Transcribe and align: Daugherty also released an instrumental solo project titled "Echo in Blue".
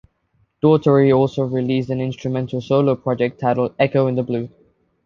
Daugherty 0.63 1.13
also 1.13 1.43
released 1.43 1.91
an 1.91 2.01
instrumental 2.01 2.59
solo 2.59 2.95
project 2.95 3.39
titled 3.39 3.75
"Echo 3.77 4.07
in 4.07 4.15
Blue". 4.25 4.49